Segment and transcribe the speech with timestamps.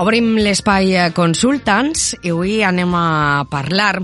[0.00, 3.98] Obrim l'espai consultants i avui anem a parlar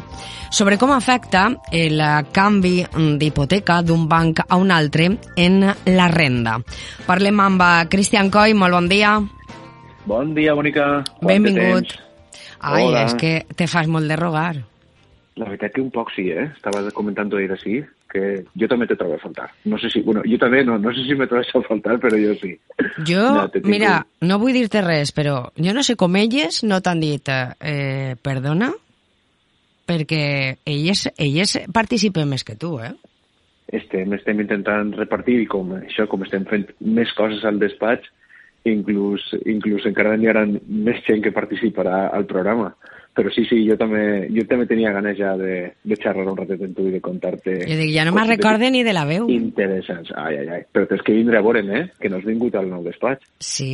[0.53, 2.03] sobre com afecta el
[2.37, 2.83] canvi
[3.17, 5.09] d'hipoteca d'un banc a un altre
[5.41, 6.59] en la renda.
[7.07, 9.15] Parlem amb Cristian Coy, molt bon dia.
[10.05, 10.85] Bon dia, Mònica.
[11.25, 11.97] Benvingut.
[12.61, 13.07] Ai, Hola.
[13.07, 14.53] és que te fas molt de rogar.
[15.41, 16.51] La veritat que un poc sí, eh?
[16.53, 17.81] Estava comentant ahir així,
[18.17, 19.51] que jo també te trobo a faltar.
[19.69, 22.17] No sé si, bueno, jo també no, no sé si me trobes a faltar, però
[22.21, 22.55] jo sí.
[23.05, 24.29] Jo, no, mira, un...
[24.31, 28.73] no vull dir-te res, però jo no sé com elles no t'han dit eh, perdona,
[29.87, 30.23] perquè
[30.65, 32.95] elles, elles participen més que tu, eh?
[33.77, 38.09] Estem, estem intentant repartir i com això, com estem fent més coses al despatx,
[38.67, 42.73] inclús, inclús encara n'hi haurà més gent que participarà al programa
[43.17, 45.55] però sí, sí, jo també, jo també tenia ganes ja de,
[45.89, 47.55] de xerrar un ratet amb tu i de contar-te...
[47.65, 49.31] Jo dic, ja no me'n recorde ni de la veu.
[49.33, 50.13] Interessants.
[50.21, 50.67] Ai, ai, ai.
[50.69, 51.85] Però tens que vindre a veure'm, eh?
[51.97, 53.25] Que no has vingut al nou despatx.
[53.41, 53.71] Sí,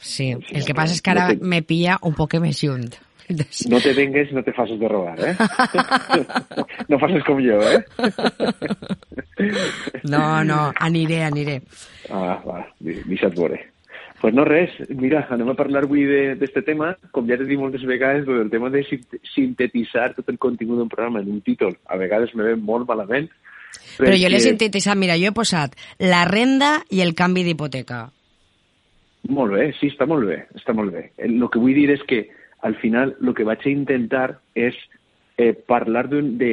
[0.00, 0.30] sí.
[0.32, 1.50] El que passa és que ara no te...
[1.52, 2.88] me pilla un poc més junt.
[3.66, 5.32] No te vengues, no te facis de robar, eh?
[6.90, 7.80] no facis com jo, eh?
[10.06, 11.56] no, no, aniré, aniré.
[12.06, 13.58] Ah, va, deixa't veure.
[14.20, 16.06] Pues no res, mira, anem a parlar avui
[16.40, 18.80] d'aquest tema, com ja t'he dit moltes vegades, el tema de
[19.34, 21.76] sintetitzar tot el contingut d'un programa en un títol.
[21.84, 23.28] A vegades me ve molt malament.
[23.98, 24.22] Però perquè...
[24.22, 28.06] jo l'he sintetitzat, mira, jo he posat la renda i el canvi d'hipoteca.
[29.36, 31.10] Molt bé, sí, està molt bé, està molt bé.
[31.20, 32.24] El que vull dir és que
[32.66, 34.76] al final el que vaig a intentar és
[35.36, 36.52] eh, parlar de,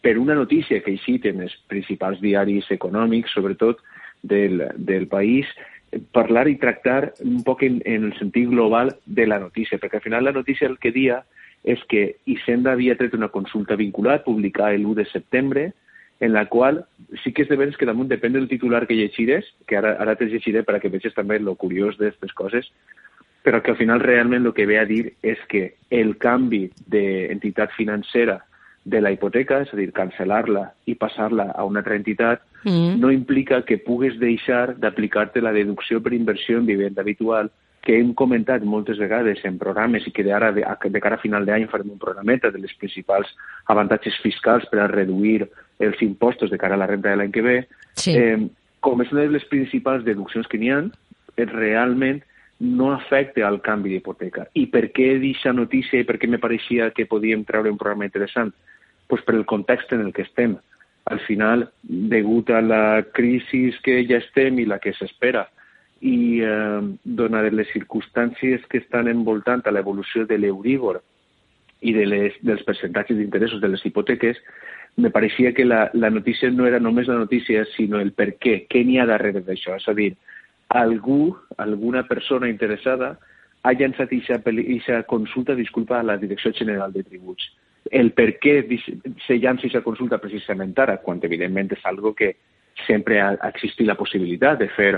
[0.00, 3.82] per una notícia que he eixit en els principals diaris econòmics, sobretot
[4.22, 5.48] del, del país,
[6.12, 10.06] parlar i tractar un poc en, en el sentit global de la notícia, perquè al
[10.06, 11.22] final la notícia el que dia
[11.66, 15.64] és que Hisenda havia tret una consulta vinculat, publicada l'1 de setembre,
[16.20, 16.84] en la qual
[17.22, 20.14] sí que és de veres que damunt depèn del titular que llegires, que ara, ara
[20.16, 22.70] te llegiré perquè veges també el curiós d'aquestes coses,
[23.44, 27.74] però que al final realment el que ve a dir és que el canvi d'entitat
[27.76, 28.40] financera
[28.86, 33.00] de la hipoteca, és a dir, cancel·lar-la i passar-la a una altra entitat, mm.
[33.02, 37.50] no implica que pugues deixar d'aplicar-te la deducció per inversió en vivenda habitual,
[37.86, 41.46] que hem comentat moltes vegades en programes i que ara, de, de cara a final
[41.46, 43.30] d'any farem un programeta de les principals
[43.74, 45.48] avantatges fiscals per a reduir
[45.82, 47.58] els impostos de cara a la renta de l'any que ve,
[47.94, 48.14] sí.
[48.14, 48.38] eh,
[48.82, 50.80] com és una de les principals deduccions que n'hi ha,
[51.50, 52.22] realment
[52.58, 54.46] no afecta al canvi d'hipoteca.
[54.54, 58.06] I per què d'aquesta notícia i per què me pareixia que podíem treure un programa
[58.08, 58.54] interessant?
[59.06, 60.56] Pues per el context en el que estem.
[61.06, 65.46] Al final, degut a la crisi que ja estem i la que s'espera,
[66.00, 71.00] i eh, donades les circumstàncies que estan envoltant a l'evolució de l'Euríbor
[71.80, 74.40] i de les, dels percentatges d'interessos de les hipoteques,
[74.96, 78.64] me pareixia que la, la notícia no era només la notícia, sinó el per què,
[78.68, 79.76] què n'hi ha darrere d'això.
[79.76, 80.14] És a dir,
[80.68, 83.14] algú, alguna persona interessada
[83.62, 87.52] ha llançat aquesta consulta, disculpa, a la Direcció General de Tributs
[87.90, 88.58] el per què
[89.26, 92.34] se llança aquesta consulta precisament ara, quan evidentment és algo que
[92.86, 94.92] sempre ha existit la possibilitat de fer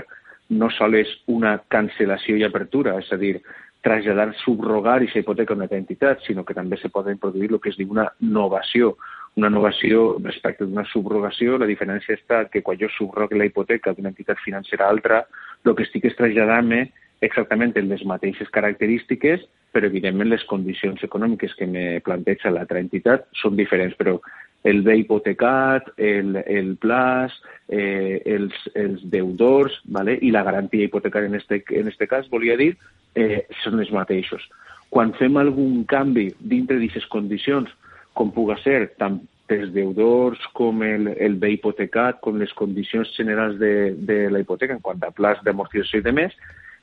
[0.49, 3.37] no sols una cancel·lació i apertura, és a dir,
[3.85, 7.69] traslladar, subrogar aquesta hipoteca a una entitat, sinó que també se poden produir el que
[7.69, 8.97] es diu una novació.
[9.37, 14.09] Una novació respecte d'una subrogació, la diferència està que quan jo subrogo la hipoteca d'una
[14.09, 15.21] entitat financera a altra,
[15.63, 16.89] el que estic és traslladant-me
[17.21, 23.27] exactament en les mateixes característiques, però evidentment les condicions econòmiques que me planteja l'altra entitat
[23.41, 24.17] són diferents, però
[24.63, 27.35] el bé hipotecat, el, el plaç,
[27.69, 30.17] eh, els, els deudors vale?
[30.21, 32.73] i la garantia hipotecària en este, en este cas, volia dir,
[33.15, 34.43] eh, són els mateixos.
[34.89, 37.69] Quan fem algun canvi dintre d'aquestes condicions,
[38.17, 43.57] com puga ser tant pels deudors com el, el bé hipotecat, com les condicions generals
[43.61, 46.35] de, de la hipoteca en quant a plaç d'amortització i de més,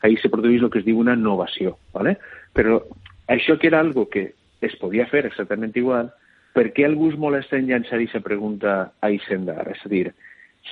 [0.03, 1.79] ahí se produeix el que es diu una innovació.
[1.95, 2.19] ¿vale?
[2.55, 2.81] Però
[3.29, 6.13] això que era algo que es podia fer exactament igual,
[6.57, 9.59] per què algú es molesta en llançar aquesta pregunta a Hisenda?
[9.69, 10.07] És a dir,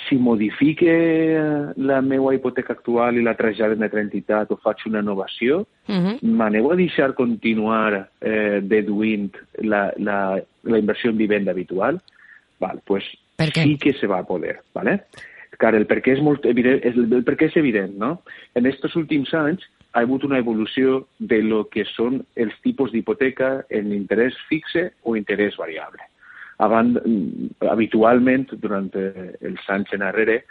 [0.09, 0.95] si modifique
[1.77, 5.93] la meva hipoteca actual i la trasllada en altra entitat o faig una innovació, uh
[5.93, 6.17] -huh.
[6.23, 12.01] m'aneu a deixar continuar eh, deduint la, la, la inversió en vivenda habitual?
[12.59, 13.05] Val, pues
[13.53, 14.61] sí que se va a poder.
[14.75, 15.05] ¿vale?
[15.59, 18.17] Clar, el per què és molt evident, el, el per què és evident, no?
[18.59, 19.65] En aquests últims anys
[19.95, 25.15] ha hagut una evolució de lo que són els tipus d'hipoteca en interès fixe o
[25.17, 26.03] interès variable.
[26.65, 26.99] Abans,
[27.71, 30.43] habitualment, durant els anys enrere,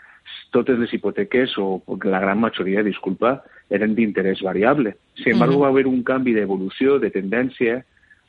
[0.55, 3.41] totes les hipoteques, o la gran majoria, disculpa,
[3.73, 4.95] eren d'interès variable.
[5.19, 7.81] Sin embargo, va haver un canvi d'evolució, de tendència,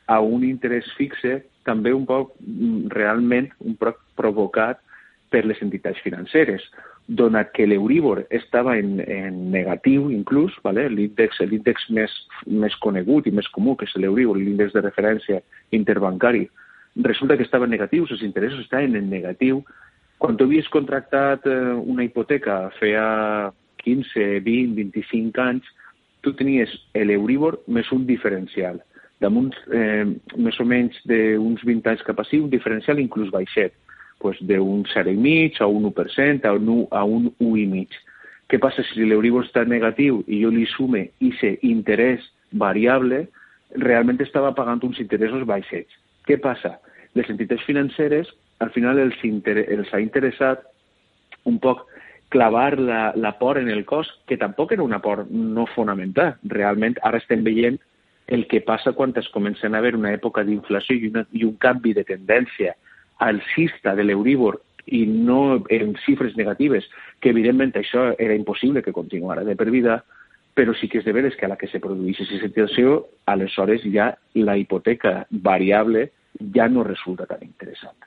[0.07, 2.33] a un interès fixe, també un poc
[2.93, 4.81] realment un poc provocat
[5.29, 6.65] per les entitats financeres.
[7.07, 10.87] donat que l'Euríbor estava en, en negatiu inclús, vale?
[10.89, 12.09] l'índex més,
[12.49, 15.37] més conegut i més comú, que és l'Euríbor, l'índex de referència
[15.69, 16.47] interbancari,
[16.95, 19.61] resulta que estava en negatiu, els interessos estaven en negatiu.
[20.17, 23.51] Quan tu havies contractat eh, una hipoteca feia
[23.83, 25.69] 15, 20, 25 anys,
[26.25, 28.81] tu tenies l'Euríbor més un diferencial.
[29.21, 30.09] Damunt, eh,
[30.41, 33.77] més o menys d'uns 20 anys cap a un diferencial inclús baixet
[34.19, 38.03] pues, d'un 0,5 a un 1%, a un, a un 1,5.
[38.49, 43.25] Què passa si l'Euribor està negatiu i jo li sume aquest interès variable,
[43.81, 45.91] realment estava pagant uns interessos baixets.
[46.29, 46.77] Què passa?
[47.17, 48.29] Les entitats financeres,
[48.59, 50.63] al final els, inter els ha interessat
[51.45, 51.85] un poc
[52.29, 56.35] clavar la, la por en el cos, que tampoc era una por no fonamental.
[56.43, 57.79] Realment, ara estem veient
[58.27, 61.55] el que passa quan es comencen a haver una època d'inflació i, una, i un
[61.61, 62.73] canvi de tendència
[63.19, 66.85] alcista de l'Euríbor i no en xifres negatives,
[67.19, 70.03] que evidentment això era impossible que continuara de per vida,
[70.55, 73.83] però sí que és de veres que a la que se produeix aquesta situació, aleshores
[73.91, 76.09] ja la hipoteca variable
[76.53, 77.97] ja no resulta tan interessant.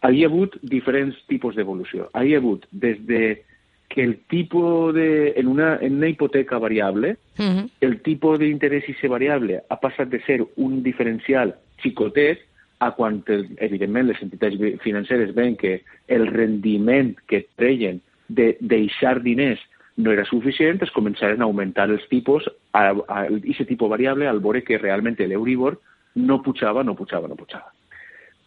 [0.00, 2.08] Hi ha hagut diferents tipus d'evolució.
[2.16, 3.42] Hi ha hagut des de
[3.90, 5.34] que el tipus de...
[5.36, 7.70] En una, en una hipoteca variable, uh -huh.
[7.80, 12.38] el tipus d'interès i variable ha passat de ser un diferencial xicotet
[12.80, 13.20] a quan,
[13.60, 19.60] evidentment, les entitats financeres ven que el rendiment que treien de deixar diners
[20.00, 24.40] no era suficient, es començaren a augmentar els tipus, a, a, a tipus variable, al
[24.40, 25.76] veure que realment l'Euribor
[26.16, 27.68] no pujava, no pujava, no pujava.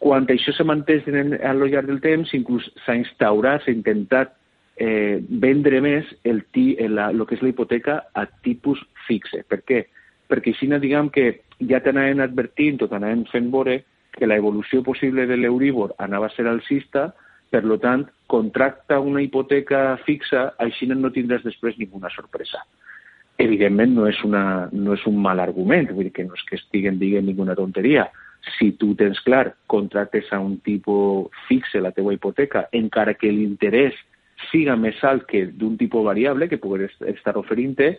[0.03, 4.33] Quan això s'ha mantès a lo llarg del temps, inclús s'ha instaurat, s'ha intentat
[4.75, 9.45] eh, vendre més el, el, el que és la hipoteca a tipus fixe.
[9.47, 9.85] Per què?
[10.27, 11.30] Perquè així, diguem que
[11.69, 13.83] ja t'anaven advertint o t'anaven fent veure
[14.13, 17.12] que la evolució possible de l'Euríbor anava a ser alcista,
[17.50, 22.63] per lo tant, contracta una hipoteca fixa, així no tindràs després ninguna sorpresa.
[23.38, 26.57] Evidentment no és, una, no és un mal argument, vull dir que no és que
[26.57, 28.07] estiguen dient ninguna tonteria.
[28.57, 33.98] Si tu tens clar, contractes a un tipus fixe la teua hipoteca, encara que l'interès
[34.51, 37.95] siga més alt que d'un tipus variable que pugui estar oferint-te,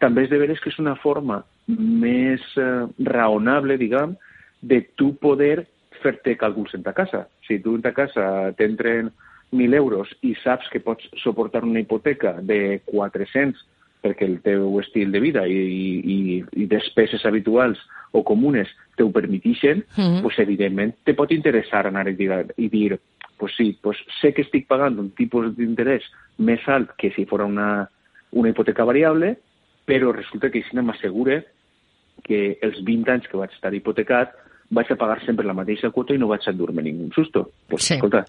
[0.00, 4.16] també és de veres que és una forma més eh, raonable, diguem,
[4.60, 5.66] de tu poder
[6.02, 7.26] fer-te càlculs en ta casa.
[7.46, 9.10] Si tu en ta casa t'entren
[9.52, 13.66] 1.000 euros i saps que pots suportar una hipoteca de 400
[14.00, 15.58] perquè el teu estil de vida i,
[16.00, 16.18] i,
[16.56, 17.80] i despeses habituals
[18.16, 20.22] o comunes te ho permetixen, mm -hmm.
[20.22, 22.98] pues, evidentment te pot interessar anar i dir, i dir
[23.36, 26.04] pues sí, pues sé que estic pagant un tipus d'interès
[26.38, 27.88] més alt que si fos una,
[28.32, 29.38] una hipoteca variable,
[29.86, 31.44] però resulta que així m'assegure
[32.22, 34.34] que els 20 anys que vaig estar hipotecat
[34.70, 37.48] vaig a pagar sempre la mateixa quota i no vaig a endur-me ningú susto.
[37.68, 37.96] Pues, sí.
[37.96, 38.24] escolta,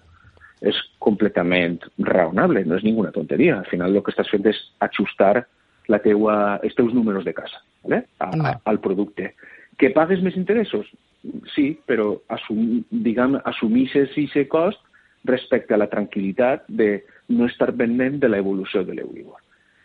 [0.62, 3.58] és completament raonable, no és ninguna tonteria.
[3.58, 5.46] Al final el que estàs fent és ajustar
[5.90, 8.04] la teua, els teus números de casa ¿vale?
[8.18, 9.32] a, a, al producte.
[9.78, 10.86] Que pagues més interessos?
[11.54, 14.82] Sí, però assum, diguem, assumixes aquest cost
[15.26, 19.38] respecte a la tranquil·litat de no estar pendent de l'evolució de l'Euribor.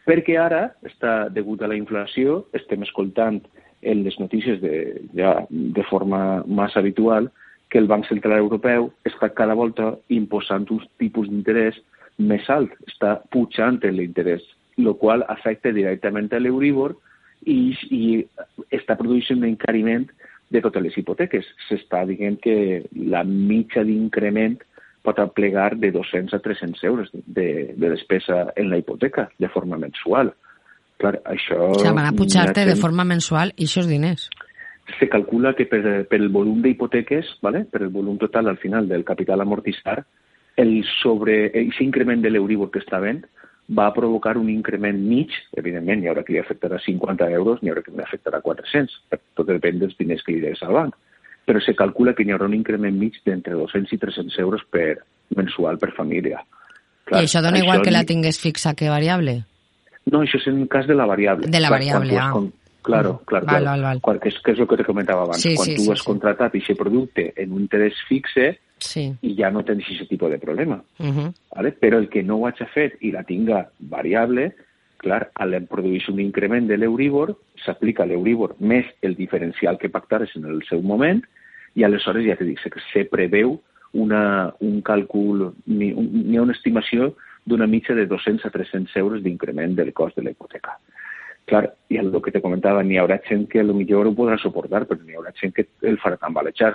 [0.08, 3.42] Perquè ara, està degut a la inflació, estem escoltant
[3.82, 7.32] en les notícies de, ja de forma massa habitual
[7.70, 11.78] que el Banc Central Europeu està cada volta imposant uns tipus d'interès
[12.18, 14.42] més alt, està pujant l'interès,
[14.78, 16.96] el qual afecta directament a l'Euríbor
[17.46, 18.04] i, i
[18.74, 20.08] està produint un encariment
[20.50, 21.46] de totes les hipoteques.
[21.68, 24.58] S'està dient que la mitja d'increment
[25.04, 29.78] pot aplegar de 200 a 300 euros de, de despesa en la hipoteca de forma
[29.78, 30.34] mensual.
[30.98, 31.58] Clar, això...
[31.70, 34.28] O sigui, van a pujar-te de forma mensual i aquests diners.
[34.98, 37.66] Se calcula que per, per el volum d'hipoteques, ¿vale?
[37.70, 40.00] per el volum total al final del capital amortitzar,
[40.58, 43.22] el sobre, aquest increment de l'Euríbor que està vent
[43.78, 47.84] va provocar un increment mig, evidentment, hi haurà qui li afectarà 50 euros, n'hi haurà
[47.84, 48.96] qui li afectarà 400,
[49.36, 50.96] tot depèn dels diners que li des al banc.
[51.48, 55.04] Però se calcula que hi haurà un increment mig d'entre 200 i 300 euros per
[55.36, 56.42] mensual per família.
[57.08, 59.42] Clar, I això dona això igual que la tingués fixa que variable?
[60.12, 61.50] No, això és en cas de la variable.
[61.52, 62.68] De la variable, quan, quan ah.
[62.88, 63.46] Claro, claro.
[63.46, 64.00] Val, val, val.
[64.02, 65.42] Quan, que, és, que és el que te comentava abans.
[65.44, 66.08] Sí, quan sí, tu sí, has sí.
[66.08, 68.46] contratat aquest producte en un interès fixe
[68.80, 69.04] sí.
[69.28, 70.80] i ja no tens aquest tipus de problema.
[71.00, 71.34] Uh -huh.
[71.56, 71.74] ¿vale?
[71.82, 74.56] Però el que no ho hagi fet i la tinga variable,
[74.98, 77.36] clar, al produir un increment de l'Euríbor,
[77.66, 81.22] s'aplica l'Euríbor més el diferencial que pactares en el seu moment
[81.76, 82.60] i aleshores ja te dic
[82.94, 83.62] se preveu
[83.94, 87.16] una, un càlcul, n'hi ha una estimació
[87.48, 90.78] d'una mitja de 200 a 300 euros d'increment del cost de la hipoteca.
[91.48, 95.00] Clar, i el que te comentava, n'hi haurà gent que millor ho podrà suportar, però
[95.00, 96.74] n'hi haurà gent que el farà tambalejar,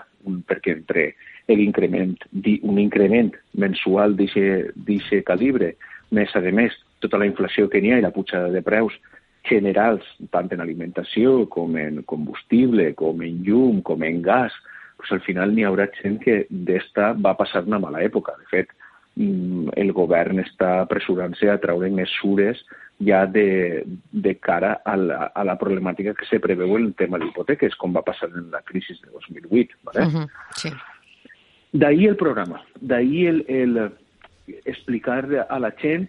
[0.49, 1.11] perquè entre
[1.52, 2.14] l'increment,
[2.62, 5.75] un increment mensual d'aquest calibre,
[6.11, 6.73] més a més,
[7.05, 8.97] tota la inflació que n'hi ha i la pujada de preus
[9.45, 14.57] generals, tant en alimentació com en combustible, com en llum, com en gas,
[14.97, 18.38] pues al final n'hi haurà gent que d'esta va passar una mala època.
[18.38, 18.73] De fet,
[19.16, 22.62] el govern està apressurant-se a treure mesures
[23.04, 27.19] ja de, de cara a la, a la problemàtica que se preveu en el tema
[27.21, 29.76] d'hipoteques, com va passar en la crisi de 2008.
[29.85, 30.07] ¿vale?
[30.07, 30.71] Uh -huh, sí.
[31.73, 33.92] D'ahir el programa, d'ahir el, el
[34.64, 36.09] explicar a la gent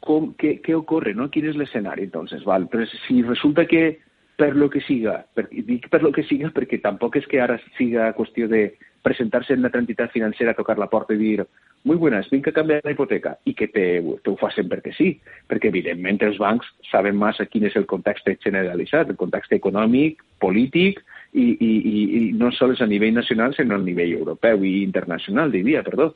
[0.00, 1.28] com, què, què ocorre, no?
[1.30, 2.68] quin és l'escenari, entonces, val?
[2.68, 4.00] Però si resulta que
[4.40, 7.58] per lo que siga, per, dic per lo que siga perquè tampoc és que ara
[7.76, 8.70] siga qüestió de
[9.02, 11.46] presentar-se en una entitat financera, tocar la porta i dir
[11.84, 13.84] muy buenas, vinc a canviar la hipoteca i que te,
[14.22, 15.14] te ho facin perquè sí,
[15.48, 21.00] perquè evidentment els bancs saben massa quin és el context generalitzat, el context econòmic, polític
[21.32, 25.52] i, i, i, i no sols a nivell nacional, sinó a nivell europeu i internacional,
[25.52, 26.12] diria, perdó.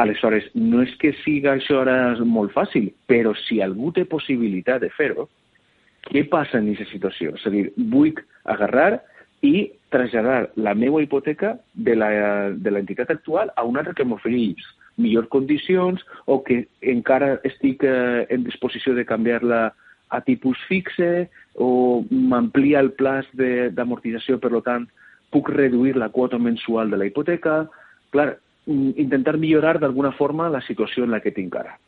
[0.00, 4.90] Aleshores, no és que siga això ara molt fàcil, però si algú té possibilitat de
[4.90, 5.28] fer-ho,
[6.08, 7.36] què passa en aquesta situació?
[7.38, 9.02] És a dir, vull agarrar
[9.44, 14.66] i traslladar la meva hipoteca de l'entitat actual a una altra que m'ofereix
[14.98, 19.72] millors condicions o que encara estic eh, en disposició de canviar-la
[20.14, 24.86] a tipus fixe o m'amplia el plaç d'amortització, per tant,
[25.34, 27.64] puc reduir la quota mensual de la hipoteca.
[28.14, 28.36] Clar,
[28.66, 31.78] Mm, intentar millorar d'alguna forma la situació en la que tinc ara.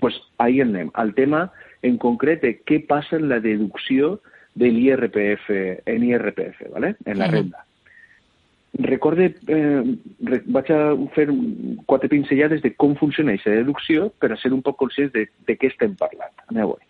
[0.00, 0.92] pues ahí anem.
[0.94, 1.50] El tema
[1.82, 4.20] en concret de què passa en la deducció
[4.54, 5.50] de l'IRPF,
[5.86, 6.96] en IRPF, ¿vale?
[7.04, 7.32] en la uh -huh.
[7.32, 7.64] renda.
[8.74, 9.82] Recorde, eh,
[10.46, 11.28] vaig a fer
[11.86, 15.58] quatre pinzellades de com funciona aquesta deducció per a ser un poc conscients de, de
[15.58, 16.34] què estem parlant.
[16.48, 16.84] Aneu -hi.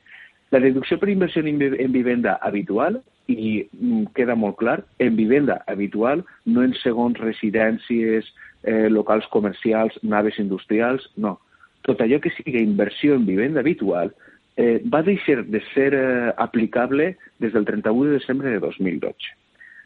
[0.50, 6.24] La deducció per inversió en vivenda habitual, i mm, queda molt clar, en vivenda habitual,
[6.46, 8.24] no en segons residències,
[8.64, 11.38] eh, locals comercials, naves industrials, no.
[11.86, 14.14] Tot allò que sigui inversió en vivenda habitual
[14.58, 19.30] eh, va deixar de ser eh, aplicable des del 31 de desembre de 2012.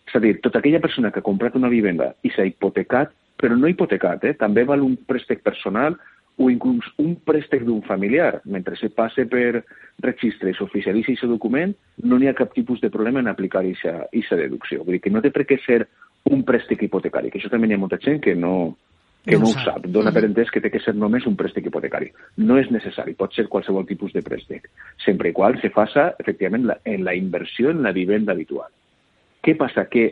[0.08, 3.58] És a dir, tota aquella persona que ha comprat una vivenda i s'ha hipotecat, però
[3.58, 5.98] no hipotecat, eh, també val un préstec personal
[6.40, 9.60] o inclús un préstec d'un familiar, mentre se passe per
[10.00, 11.76] registre i s'oficialitza aquest document,
[12.08, 14.86] no n'hi ha cap tipus de problema en aplicar aquesta deducció.
[14.86, 15.84] Vull dir que no té per què ser
[16.32, 18.72] un préstec hipotecari, que això també hi ha molta gent que no,
[19.24, 19.86] que no, no ho sap.
[19.86, 20.16] Dona mm.
[20.16, 22.10] per entès que té que ser només un préstec hipotecari.
[22.42, 24.68] No és necessari, pot ser qualsevol tipus de préstec,
[25.04, 28.70] sempre i qual se faça, efectivament, la, en la inversió en la vivenda habitual.
[29.42, 29.86] Què passa?
[29.90, 30.08] Que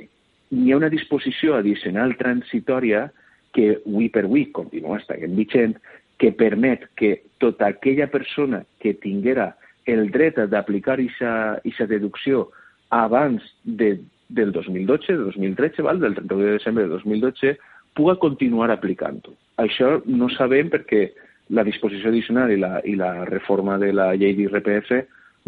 [0.50, 3.08] hi ha una disposició addicional transitòria
[3.54, 5.74] que avui per avui continua estant vigent,
[6.20, 9.54] que permet que tota aquella persona que tinguera
[9.88, 12.50] el dret d'aplicar aquesta deducció
[12.90, 13.96] abans de
[14.30, 16.00] del 2012, de 2013, val?
[16.00, 17.58] del 31 de desembre de 2012,
[17.94, 19.34] puga continuar aplicant-ho.
[19.60, 21.10] Això no sabem perquè
[21.50, 24.92] la disposició addicional i la, i la reforma de la llei d'IRPF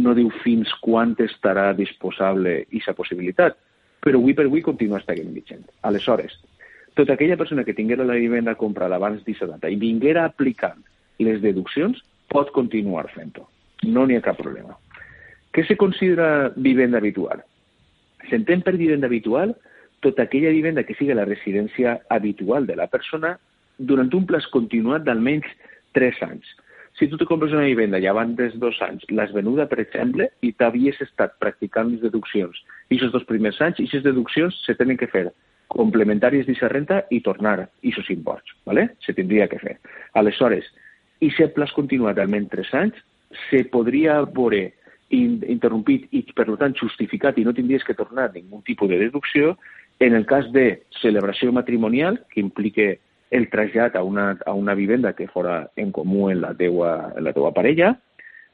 [0.02, 3.56] no diu fins quan estarà disposable aquesta possibilitat,
[4.02, 5.62] però avui per avui continua estant vigent.
[5.86, 6.34] Aleshores,
[6.98, 10.80] tota aquella persona que tinguera la vivenda comprada abans d'aquesta data i vinguera aplicant
[11.22, 13.46] les deduccions pot continuar fent-ho.
[13.84, 14.74] No n'hi ha cap problema.
[15.52, 17.42] Què se considera vivenda habitual?
[18.30, 19.54] S'entén per vivenda habitual
[20.02, 23.36] tota aquella vivenda que siga la residència habitual de la persona
[23.78, 25.48] durant un plaç continuat d'almenys
[25.96, 26.50] 3 anys.
[26.98, 30.28] Si tu te compres una vivenda i abans dels dos anys l'has venuda, per exemple,
[30.44, 32.58] i t'havies estat practicant les deduccions
[32.90, 35.30] i aquests dos primers anys, i aquestes deduccions se tenen que fer
[35.72, 38.90] complementàries d'aquesta renta i tornar aquests imports, ¿vale?
[39.00, 39.78] se tindria que fer.
[40.20, 40.68] Aleshores,
[41.24, 43.02] i si el plaç continuat almenys 3 anys,
[43.48, 44.66] se podria veure
[45.12, 49.56] interrompit i, per tant, justificat i no tindries que tornar ningú tipus de deducció
[50.06, 55.12] en el cas de celebració matrimonial, que implique el trasllat a una, a una vivenda
[55.14, 57.94] que fora en comú en la teua, en la teua parella,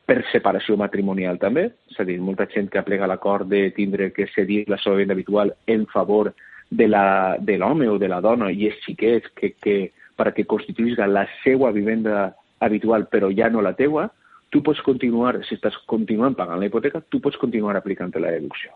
[0.09, 4.29] per separació matrimonial també, és a dir, molta gent que aplega l'acord de tindre que
[4.35, 6.33] cedir la seva vivenda habitual en favor
[6.71, 9.77] de l'home o de la dona i els xiquets que, que,
[10.17, 14.09] per que constituïsca la seva vivenda habitual però ja no la teua,
[14.49, 18.73] tu pots continuar, si estàs continuant pagant la hipoteca, tu pots continuar aplicant la deducció.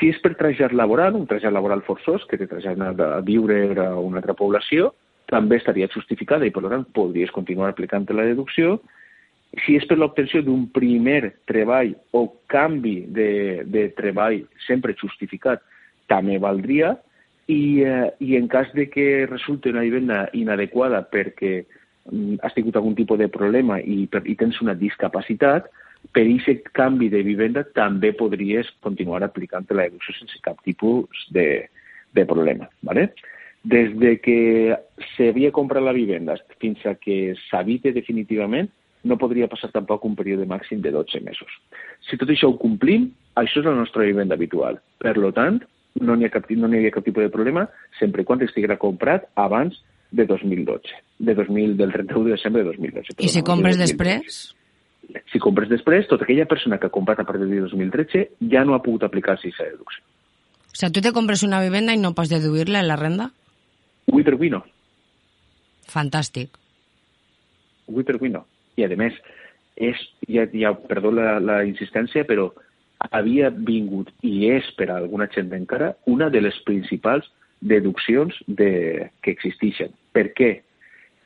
[0.00, 3.90] Si és per trasllat laboral, un trasllat laboral forçós, que te traslladen a viure a
[4.00, 4.94] una altra població,
[5.30, 8.80] també estaria justificada i, per tant, podries continuar aplicant la deducció.
[9.64, 15.62] Si és per l'obtenció d'un primer treball o canvi de, de treball sempre justificat,
[16.08, 16.96] també valdria.
[17.50, 21.64] I, eh, I en cas de que resulti una vivenda inadequada perquè
[22.08, 25.68] Mm, has tingut algun tipus de problema i, i tens una discapacitat,
[26.12, 31.68] per aquest canvi de vivenda també podries continuar aplicant la deducció sense cap tipus de,
[32.12, 32.68] de problema.
[32.82, 33.12] ¿vale?
[33.62, 34.76] Des de que
[35.14, 38.70] s'havia comprat la vivenda fins a que s'habite definitivament,
[39.04, 41.52] no podria passar tampoc un període màxim de 12 mesos.
[42.04, 43.08] Si tot això ho complim,
[43.40, 44.80] això és la nostra vivenda habitual.
[45.00, 45.62] Per lo tant,
[46.00, 47.66] no n'hi ha, cap, no hi ha cap tipus de problema
[47.98, 49.80] sempre quan estiguera comprat abans
[50.10, 53.16] de 2012, de 2000, del 31 de desembre de 2012.
[53.24, 54.40] I si compres de després?
[55.32, 58.74] Si compres després, tota aquella persona que ha comprat a partir de 2013 ja no
[58.74, 60.04] ha pogut aplicar-se aquesta deducció.
[60.70, 63.30] O sea, tu te compres una vivenda i no pots deduir-la en la renda?
[64.10, 64.62] Avui per avui no.
[65.90, 66.54] Fantàstic.
[67.90, 68.44] Avui per avui no.
[68.78, 69.16] I, a més,
[69.76, 70.00] és,
[70.30, 72.50] ja, ja perdó la, la insistència, però
[73.16, 77.26] havia vingut i és per a alguna gent encara una de les principals
[77.60, 79.92] deduccions de, que existeixen.
[80.12, 80.50] Per què?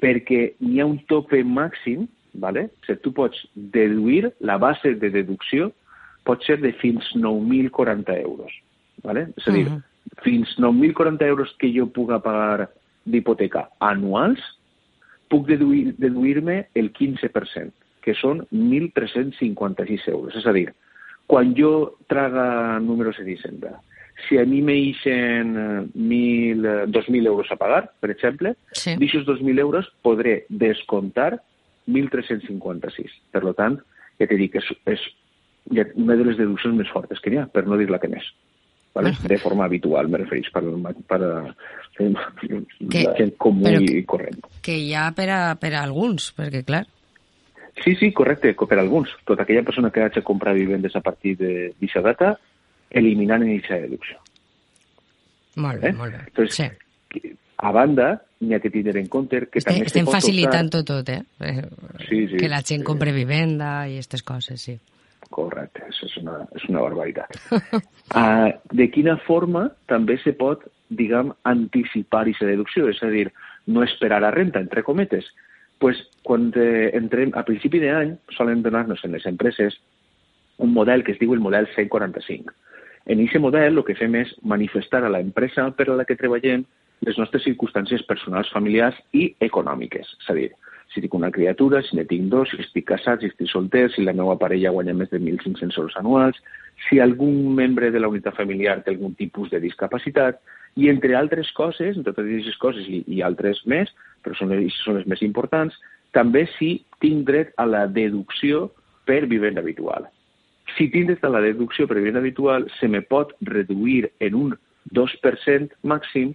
[0.02, 2.68] Perquè hi ha un tope màxim, ¿vale?
[2.70, 5.72] o sigui, tu pots deduir, la base de deducció
[6.24, 8.52] pot ser de fins 9.040 euros.
[9.02, 9.28] ¿vale?
[9.36, 9.82] És a dir, uh -huh.
[10.22, 12.70] fins 9.040 euros que jo puga pagar
[13.04, 14.40] d'hipoteca anuals,
[15.28, 20.36] puc deduir-me deduir el 15%, que són 1.356 euros.
[20.36, 20.72] És a dir,
[21.26, 23.80] quan jo traga números de d'Hisenda,
[24.28, 25.54] si a mi me eixen
[25.94, 28.94] 2.000 eh, euros a pagar, per exemple, sí.
[29.00, 31.40] d'aixòs 2.000 euros podré descomptar
[31.90, 33.20] 1.356.
[33.34, 33.78] Per tant,
[34.20, 35.04] ja t'he dit que és, és
[35.96, 38.26] una de les deduccions més fortes que n'hi ha, per no dir la que més.
[38.94, 39.10] ¿vale?
[39.10, 39.28] Ah.
[39.28, 40.62] de forma habitual, me refereix, per,
[41.10, 41.20] per
[41.98, 44.38] que, la gent comú i corrent.
[44.62, 46.84] Que hi ha per a, per a alguns, perquè clar...
[47.82, 49.10] Sí, sí, correcte, per a alguns.
[49.26, 52.28] Tota aquella persona que hagi comprat vivendes a partir d'aquesta data,
[52.94, 54.20] eliminant aquesta deducció.
[55.58, 55.96] Molt bé, eh?
[55.98, 56.20] molt bé.
[56.28, 56.70] Entonces,
[57.18, 57.32] sí.
[57.58, 61.08] a banda, n'hi ha que tindre en compte que Estem, també estem facilitant tot, tot,
[61.08, 61.22] eh?
[62.08, 62.36] Sí, sí.
[62.40, 64.76] Que la gent compre vivenda i aquestes coses, sí.
[65.34, 67.38] Correcte, això és una, és una barbaritat.
[67.54, 70.62] uh, de quina forma també se pot,
[70.94, 72.86] diguem, anticipar aquesta deducció?
[72.92, 73.30] És a dir,
[73.66, 75.32] no esperar a renta, entre cometes.
[75.84, 79.74] pues, quan eh, entrem a principi d'any solen donar-nos en les empreses
[80.56, 82.54] un model que es diu el model 145.
[83.04, 86.64] En aquest model el que fem és manifestar a l'empresa per a la que treballem
[87.04, 90.14] les nostres circumstàncies personals, familiars i econòmiques.
[90.22, 90.50] És a dir,
[90.92, 94.04] si tinc una criatura, si ne tinc dos, si estic casat, si estic solter, si
[94.04, 96.38] la meva parella guanya més de 1.500 euros anuals,
[96.88, 100.40] si algun membre de la unitat familiar té algun tipus de discapacitat,
[100.76, 103.90] i entre altres coses, entre totes aquestes coses i, i altres més,
[104.22, 105.76] però són, són les més importants,
[106.14, 108.68] també si tinc dret a la deducció
[109.06, 110.06] per vivenda habitual.
[110.74, 114.54] Si tinc dret a la deducció per vivenda habitual, se me pot reduir en un
[114.94, 116.34] 2% màxim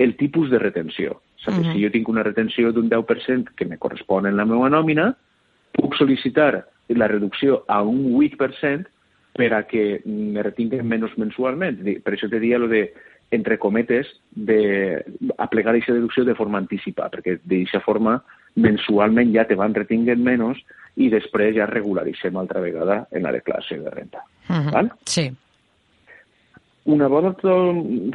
[0.00, 1.20] el tipus de retenció.
[1.46, 1.72] Uh -huh.
[1.72, 5.14] Si jo tinc una retenció d'un 10% que me correspon en la meva nòmina,
[5.72, 8.86] puc sol·licitar la reducció a un 8%
[9.34, 11.84] per a que me retinguen menys mensualment.
[12.02, 12.92] Per això te dia lo de
[13.30, 15.04] entre cometes, de
[15.38, 18.24] aplegar aquesta deducció de forma anticipada, perquè d'aquesta forma
[18.56, 20.58] mensualment ja te van retinguen menys
[20.96, 24.24] i després ja regularitzem altra vegada en la declaració de renta.
[24.48, 24.72] Uh -huh.
[24.72, 24.90] Val?
[25.04, 25.30] Sí.
[26.88, 27.52] Una volta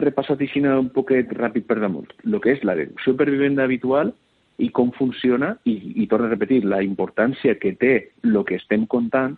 [0.02, 4.12] repassat així un poquet ràpid per damunt, el que és la deducció per vivenda habitual
[4.58, 8.88] i com funciona, i, i torno a repetir, la importància que té el que estem
[8.88, 9.36] contant,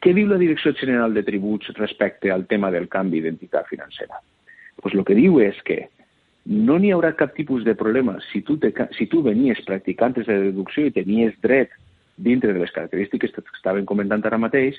[0.00, 4.22] què diu la Direcció General de Tributs respecte al tema del canvi d'entitat financera?
[4.80, 5.88] Pues el que diu és que
[6.48, 10.24] no n'hi haurà cap tipus de problema si tu, te, si tu venies practicant de
[10.24, 11.74] deducció i tenies dret
[12.16, 14.78] dintre de les característiques que estaven comentant ara mateix,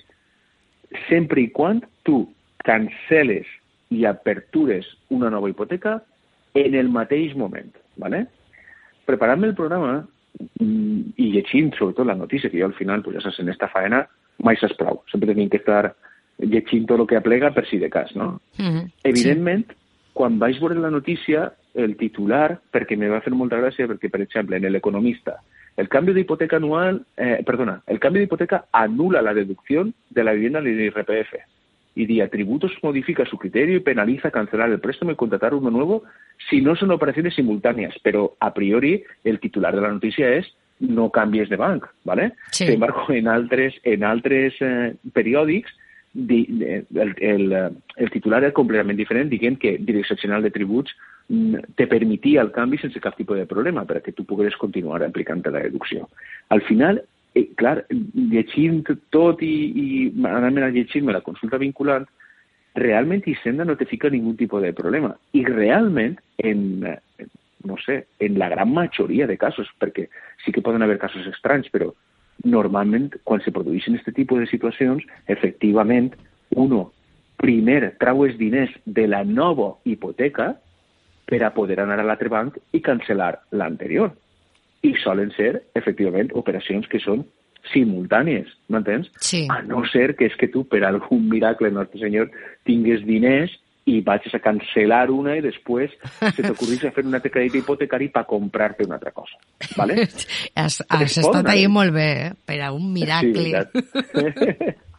[1.07, 2.23] sempre i quan tu
[2.65, 3.47] canceles
[3.89, 5.99] i apertures una nova hipoteca
[6.53, 7.75] en el mateix moment.
[7.97, 8.27] ¿vale?
[9.05, 10.07] Preparant-me el programa
[10.59, 13.69] mm, i llegint sobretot la notícia, que jo al final, pues, ja saps, en esta
[13.69, 14.05] faena
[14.45, 15.03] mai saps prou.
[15.11, 15.93] Sempre tenim que estar
[16.39, 18.39] llegint tot el que aplega per si de cas, no?
[18.57, 18.91] Mm -hmm.
[19.03, 19.75] Evidentment, sí.
[20.13, 24.21] quan vaig veure la notícia, el titular, perquè me va fer molta gràcia, perquè, per
[24.21, 25.41] exemple, en l'Economista,
[25.77, 30.61] el canvi d'hipoteca anual, eh, perdona, el canvi d'hipoteca anula la deducció de la vivienda
[30.61, 31.33] del IRPF
[31.99, 36.03] y de atributos modifica su criterio y penaliza cancelar el préstamo y contratar uno nuevo
[36.49, 37.93] si no son operaciones simultáneas.
[38.01, 40.47] Pero a priori el titular de la noticia es
[40.79, 42.35] no canvies de banc, ¿vale?
[42.51, 42.63] Sí.
[42.63, 45.75] Sin embargo, en altres, en altres eh, periòdics
[46.13, 47.53] di, de, el, el,
[47.97, 50.95] el titular era completament diferent, dient que Direcció General de Tributs
[51.27, 55.43] mm, te permetia el canvi sense cap tipus de problema perquè tu pogués continuar aplicant
[55.51, 56.07] la deducció.
[56.47, 57.03] Al final,
[57.35, 59.87] eh, clar, llegint tot i, i
[60.27, 62.07] anant a llegir-me la consulta vinculant,
[62.75, 65.15] realment Hisenda no te fica ningú tipus de problema.
[65.33, 66.85] I realment, en,
[67.65, 70.07] no sé, en la gran majoria de casos, perquè
[70.45, 71.91] sí que poden haver casos estranys, però
[72.45, 76.13] normalment quan se produeixen aquest tipus de situacions, efectivament,
[76.55, 76.89] uno
[77.39, 80.53] primer trau els diners de la nova hipoteca
[81.29, 84.11] per a poder anar a l'altre banc i cancel·lar l'anterior
[84.85, 87.25] i solen ser, efectivament, operacions que són
[87.73, 89.09] simultànies, m'entens?
[89.21, 89.45] Sí.
[89.51, 92.29] A no ser que és que tu, per algun miracle, Nostre Senyor,
[92.67, 93.53] tingues diners
[93.89, 98.09] i vagis a cancel·lar una i després se t'ocorrís a fer un altre crèdit hipotecari
[98.13, 99.39] per comprar-te una altra cosa.
[99.77, 100.05] ¿vale?
[100.61, 102.29] has, has estat ahí molt bé, eh?
[102.45, 103.65] per a un miracle.
[103.73, 104.75] Sí,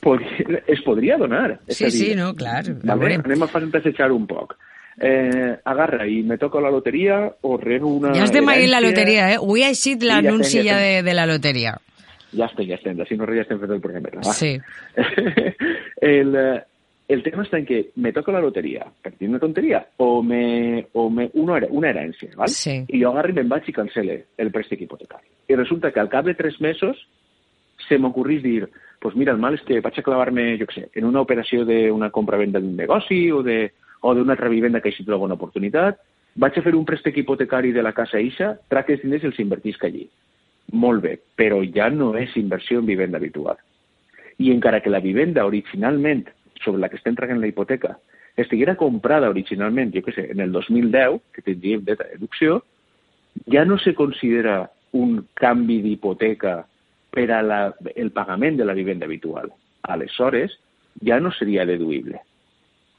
[0.00, 1.58] Podria, es podria donar.
[1.66, 2.62] És Sí, a dir, sí, no, clar.
[2.62, 3.00] A Vale?
[3.00, 3.16] veure.
[3.26, 4.54] Anem a fantasejar un poc.
[5.00, 8.14] Eh, agarra i me toca la loteria o rebo una...
[8.16, 9.36] Ja estem en la loteria, eh?
[9.38, 11.76] Avui ha eixit Sí, ja l'anunci estem, ja de, de la loteria.
[12.32, 12.98] Ja estem, ja estem.
[13.06, 14.10] Si no res, ja estem fent el programa.
[14.26, 14.34] Va.
[14.34, 14.56] Sí.
[16.10, 16.58] el, eh,
[17.08, 20.86] el tema està en que me toca la loteria, per dir una tonteria, o me,
[20.92, 22.52] o me una, una herència, val?
[22.52, 22.82] Sí.
[22.84, 25.24] i jo agarro i me'n vaig i cancele el préstec hipotecari.
[25.48, 27.00] I resulta que al cap de tres mesos
[27.88, 28.68] se m'ocorrís dir,
[29.00, 31.64] pues mira, el mal és que vaig a clavar-me, jo què sé, en una operació
[31.64, 35.98] d'una compra-venda d'un negoci o de o d'una altra vivenda que així trobo una oportunitat,
[36.38, 39.84] vaig a fer un préstec hipotecari de la casa Ixa, trac els diners els invertisc
[39.84, 40.06] allí.
[40.72, 43.56] Molt bé, però ja no és inversió en vivenda habitual.
[44.38, 46.28] I encara que la vivenda originalment
[46.62, 47.96] sobre la que estem tragant la hipoteca
[48.38, 52.60] estiguera comprada originalment, jo què sé, en el 2010, que tindríem de deducció,
[53.50, 56.60] ja no se considera un canvi d'hipoteca
[57.10, 57.60] per a la,
[57.96, 59.50] el pagament de la vivenda habitual.
[59.82, 60.54] Aleshores,
[61.04, 62.20] ja no seria deduïble.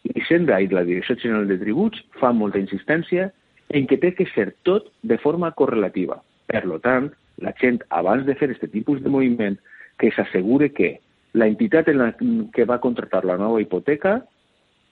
[0.04, 3.32] Hisenda i la Direcció General de Tributs fa molta insistència
[3.70, 6.22] en que té que ser tot de forma correlativa.
[6.50, 9.60] Per lo tant, la gent, abans de fer aquest tipus de moviment,
[10.00, 11.00] que s'assegure que
[11.34, 12.14] la entitat en la
[12.54, 14.24] que va contractar la nova hipoteca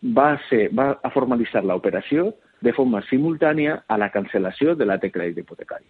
[0.04, 5.42] va, ser, va a formalitzar l'operació de forma simultània a la cancel·lació de l'altre crèdit
[5.42, 5.86] hipotecari.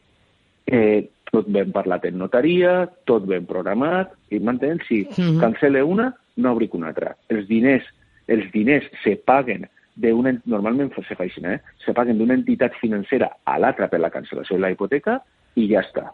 [0.67, 4.85] Eh, tot ben parlat en notaria, tot ben programat, i m'entens?
[4.87, 5.39] Si Mhm.
[5.39, 7.15] cancele una, no obric una altra.
[7.29, 7.83] Els diners,
[8.27, 9.65] els diners se paguen
[9.97, 11.59] d'una, normalment se fa així, eh?
[11.83, 15.19] se paguen d'una entitat financera a l'altra per la cancel·lació de la hipoteca
[15.55, 16.11] i ja està.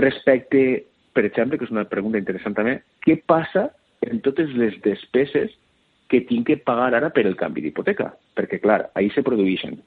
[0.00, 3.68] Respecte, per exemple, que és una pregunta interessant també, què passa
[4.04, 5.52] en totes les despeses
[6.08, 8.12] que tinc que pagar ara per el canvi d'hipoteca?
[8.36, 9.78] Perquè, clar, ahir se produeixen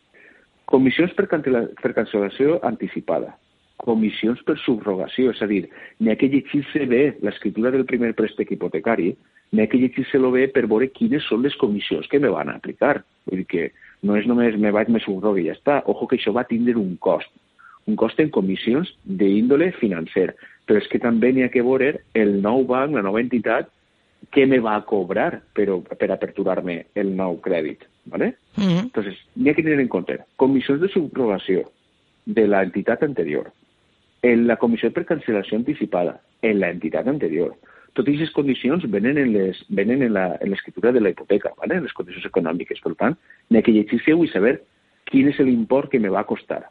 [0.68, 3.32] comissions per, per cancel·lació anticipada,
[3.78, 5.68] comissions per subrogació, és a dir,
[6.00, 9.12] n'hi ha que llegir-se bé l'escriptura del primer préstec hipotecari,
[9.52, 12.58] n'hi ha que llegir-se-lo bé per veure quines són les comissions que me van a
[12.58, 13.04] aplicar.
[13.30, 13.68] Vull dir que
[14.04, 15.82] no és només me vaig, me subrogue i ja està.
[15.86, 17.30] Ojo que això va tindre un cost,
[17.88, 20.34] un cost en comissions d'índole financer,
[20.68, 23.70] però és que també n'hi ha que veure el nou banc, la nova entitat,
[24.34, 27.86] què me va a cobrar per, per aperturar-me el nou crèdit.
[28.08, 28.36] ¿vale?
[28.58, 28.90] Mhm.
[28.90, 31.70] Entonces, n'hi ha que tenir en compte comissions de subrogació
[32.26, 33.52] de la entitat anterior,
[34.28, 37.54] en la comissió per cancel·lació anticipada, en la entitat anterior.
[37.94, 41.78] Totes aquestes condicions venen en les- venen en l'escriptura de la hipoteca, ¿vale?
[41.78, 42.82] en les condicions econòmiques.
[42.84, 43.16] Per tant,
[43.50, 44.62] n'hi ha que llegir-se-ho i saber
[45.06, 46.68] quin és l'import que me va costar.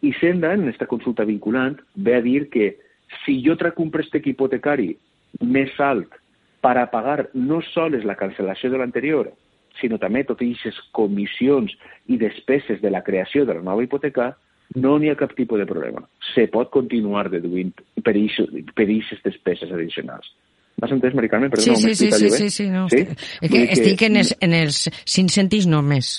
[0.00, 2.78] I Senda, en aquesta consulta vinculant, ve a dir que
[3.24, 4.96] si jo trac un préstec hipotecari
[5.42, 6.14] més alt
[6.62, 9.32] per a pagar no sols la cancel·lació de l'anterior,
[9.80, 11.74] sinó també totes aquestes comissions
[12.06, 14.36] i despeses de la creació de la nova hipoteca,
[14.76, 16.02] no n'hi ha cap tipus de problema.
[16.34, 17.72] Se pot continuar deduint
[18.04, 20.28] per aquestes despeses addicionals.
[20.78, 21.50] M'has entès, Mari Carmen?
[21.56, 22.38] Sí, Perdona, sí, m'he sí, sí, jo bé?
[22.38, 22.88] sí, sí, no.
[22.92, 23.00] Sí?
[23.42, 26.12] És que estic en els, en els cinc cèntims només.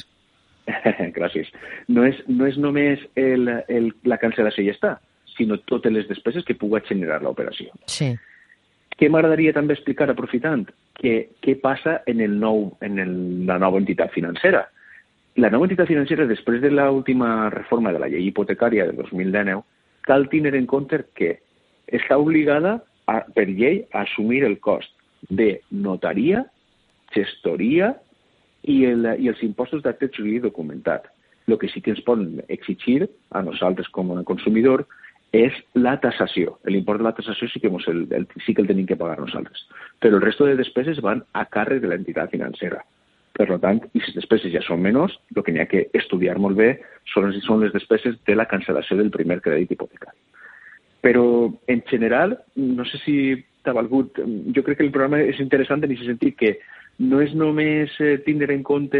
[1.18, 1.52] Gràcies.
[1.88, 4.96] No és, no és només el, el, la cancel·lació i ja està,
[5.38, 7.72] sinó totes les despeses que pugui generar l'operació.
[7.88, 8.12] Sí.
[9.00, 10.68] Què m'agradaria també explicar, aprofitant,
[11.00, 13.14] que, què passa en, el nou, en el,
[13.48, 14.66] la nova entitat financera.
[15.40, 19.62] La nova entitat financera, després de l'última reforma de la llei hipotecària de 2019,
[20.04, 21.30] cal tenir en compte que
[21.96, 22.74] està obligada
[23.08, 24.92] a, per llei a assumir el cost
[25.30, 26.44] de notaria,
[27.16, 27.94] gestoria
[28.68, 31.08] i, el, i els impostos d'acte jurídic documentat.
[31.48, 34.90] El que sí que ens poden exigir a nosaltres com a consumidor
[35.32, 36.58] és la tassació.
[36.68, 39.70] L'import de la tassació sí que, el, el, sí que el tenim que pagar nosaltres.
[40.04, 42.84] Però el resto de despeses van a càrrec de l'entitat financera.
[43.40, 46.58] Per tant, i les despeses ja són menors, el que n'hi ha que estudiar molt
[46.60, 46.74] bé
[47.14, 50.18] són, són les despeses de la cancel·lació del primer crèdit hipotecari.
[51.00, 51.24] Però,
[51.72, 53.16] en general, no sé si
[53.64, 54.20] t'ha valgut...
[54.56, 56.58] Jo crec que el programa és interessant en aquest sentit que
[57.00, 59.00] no és només eh, tindre en compte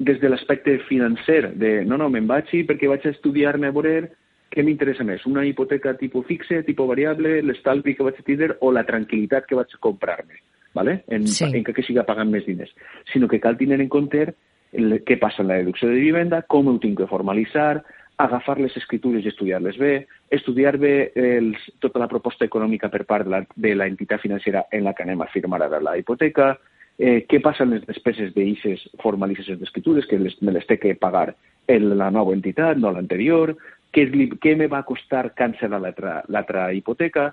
[0.00, 4.10] des de l'aspecte financer, de no, no, me'n vaig perquè vaig a estudiar-me a veure
[4.50, 8.84] què m'interessa més, una hipoteca tipus fixe, tipus variable, l'estalvi que vaig tindre o la
[8.88, 10.40] tranquil·litat que vaig comprar-me,
[10.74, 11.02] ¿vale?
[11.08, 11.44] en, Sí.
[11.44, 12.70] en que siga pagant més diners,
[13.12, 14.34] sinó que cal tenir en compte
[14.72, 17.82] el, què passa en la deducció de vivenda, com ho tinc que formalitzar,
[18.20, 19.92] agafar les escritures i estudiar-les bé,
[20.30, 24.66] estudiar bé els, tota la proposta econòmica per part de la, de la entitat financera
[24.70, 26.52] en la que anem a firmar ara la hipoteca,
[26.98, 30.94] eh, què passa amb les despeses d'eixes formalitzacions d'escritures, que les, me les té que
[31.00, 31.30] pagar
[31.70, 33.54] en la nova entitat, no l'anterior,
[33.94, 34.06] què,
[34.42, 35.80] què me va costar cancel·lar
[36.28, 37.30] l'altra hipoteca,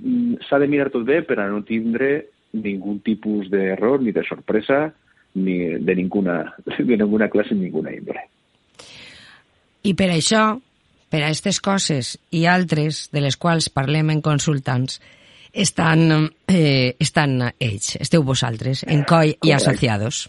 [0.00, 4.22] mm, s'ha de mirar tot bé per a no tindre ningú tipus d'error ni de
[4.26, 4.86] sorpresa
[5.34, 8.22] ni de ninguna, de ninguna classe ni ninguna índole.
[9.84, 10.44] I per això,
[11.10, 15.00] per a aquestes coses i altres de les quals parlem en consultants,
[15.52, 20.28] estan, eh, estan ells, esteu vosaltres, en COI i associados.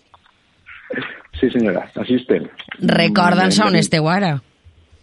[1.39, 2.45] Sí, senyora, així estem.
[2.79, 4.37] Recorda'ns on esteu ara.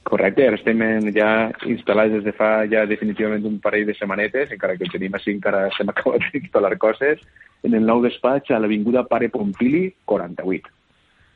[0.02, 0.80] Correcte, ara estem
[1.14, 1.28] ja
[1.70, 5.68] instal·lats des de fa ja definitivament un parell de setmanetes, encara que tenim així encara
[5.70, 7.22] estem acabant d'instal·lar coses,
[7.62, 10.72] en el nou despatx a l'Avinguda Pare Pompili 48.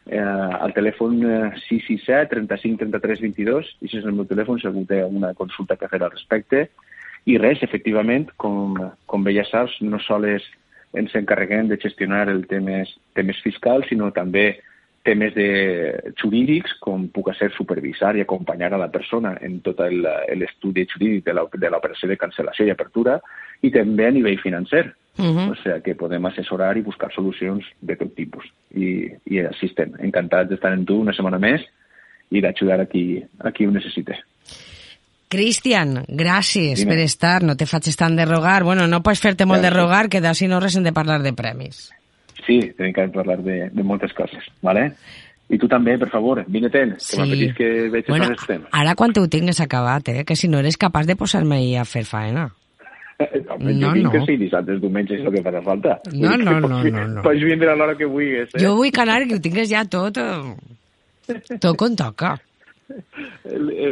[0.07, 1.18] Eh, al telèfon
[1.66, 5.79] 667 35 33 22, i si és el meu telèfon, si algú té una consulta
[5.79, 6.66] que fer al respecte.
[7.26, 8.76] I res, efectivament, com,
[9.07, 10.46] com bé ja saps, no sols
[10.96, 14.57] ens encarreguem de gestionar el temes, temes fiscals, sinó també
[15.07, 20.87] temes de jurídics, com puc ser supervisar i acompanyar a la persona en tot l'estudi
[20.90, 23.21] jurídic de l'operació de cancel·lació i apertura,
[23.62, 24.88] i també a nivell financer.
[25.16, 25.51] Uh -huh.
[25.53, 28.45] O sigui que podem assessorar i buscar solucions de tot tipus.
[28.75, 29.95] I, i així estem.
[29.99, 31.62] Encantats d'estar en tu una setmana més
[32.31, 34.19] i d'ajudar a qui, a qui ho necessite.
[35.29, 36.92] Cristian, gràcies Dime.
[36.92, 37.42] per estar.
[37.42, 38.62] No te faig tant de rogar.
[38.62, 41.33] Bueno, no pots fer-te molt de rogar, que d'ací no res hem de parlar de
[41.33, 41.90] premis.
[42.46, 44.92] Sí, tenim que parlar de, de moltes coses, ¿vale?
[45.46, 47.18] I tu també, per favor, vine-te'n, que sí.
[47.20, 48.70] m'apetís que veig bueno, els temes.
[48.74, 50.24] Ara quan ho tingues acabat, eh?
[50.26, 52.48] que si no eres capaç de posar-me a fer faena.
[53.18, 54.14] Home, no, jo vinc no.
[54.14, 56.00] que sí, dissabtes, diumenges, el que farà falta.
[56.12, 57.22] No, no, no, no, no.
[57.22, 58.62] Pots vindre a l'hora que vulguis, eh?
[58.64, 62.35] Jo vull que anar, que ho tingues ja tot, eh, tot com toca.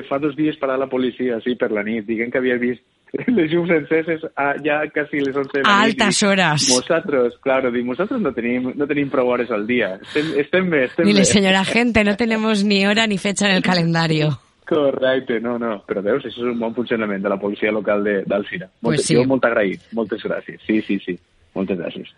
[0.09, 2.83] Fa dos dies parar la policia, sí, per la nit, diguem que havia vist
[3.37, 5.71] les llums enceses a, ja quasi les 11 de la nit.
[5.71, 6.69] A altes hores.
[6.75, 9.95] Nosaltres, claro, dic, nosaltres no tenim, no tenim prou hores al dia.
[10.03, 11.29] Estem, estem bé, estem Dile, bé.
[11.31, 14.39] señora gente, no tenemos ni hora ni fecha en el calendario.
[14.65, 18.71] Correcte, no, no, però veus, això és un bon funcionament de la policia local d'Alcira.
[18.81, 19.15] Pues sí.
[19.19, 20.63] Jo molt agraït, moltes gràcies.
[20.65, 21.19] Sí, sí, sí,
[21.55, 22.15] moltes gràcies.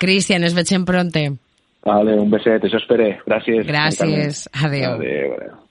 [0.00, 1.26] Cristian, es veiem pronte.
[1.84, 3.18] Vale, un beset, això esperé.
[3.26, 3.66] Gràcies.
[3.68, 4.96] Gràcies, adeu.
[4.96, 5.61] Adeu, adeu.